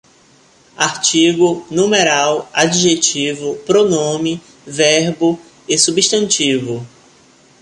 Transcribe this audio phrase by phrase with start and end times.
[0.77, 5.39] Artigo, numeral, adjetivo, pronome, verbo
[5.69, 6.83] e substantivo